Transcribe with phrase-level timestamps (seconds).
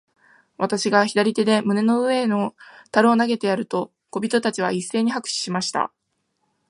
[0.57, 2.55] 私が左手で胸の上の
[2.89, 5.93] 樽を投げてやると、小人たちは一せいに拍手しました。